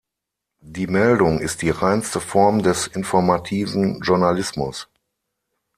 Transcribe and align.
Die 0.65 0.87
Meldung 0.87 1.39
ist 1.39 1.61
die 1.61 1.69
reinste 1.69 2.19
Form 2.21 2.63
des 2.63 2.87
Informativen 2.87 4.01
Journalismus. 4.01 4.87